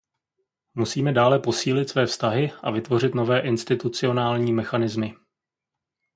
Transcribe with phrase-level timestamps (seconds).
[0.75, 5.15] Musíme dále posílit své vztahy a vytvořit nové institucionální mechanismy.